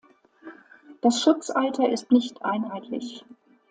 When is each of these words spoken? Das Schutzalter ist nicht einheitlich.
Das 1.01 1.21
Schutzalter 1.21 1.87
ist 1.91 2.11
nicht 2.11 2.43
einheitlich. 2.43 3.23